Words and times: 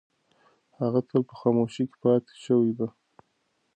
هغه 0.79 0.99
تل 1.07 1.21
په 1.29 1.35
خاموشۍ 1.39 1.85
کې 1.91 1.97
پاتې 2.03 2.33
شوې 2.45 2.71
ده. 2.79 2.87